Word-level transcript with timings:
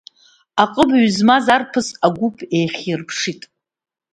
Аҟыбаҩ 0.63 1.07
змаз 1.15 1.45
арԥыс 1.55 1.87
агәыԥ 2.05 2.37
еихьирԥшит. 2.57 3.41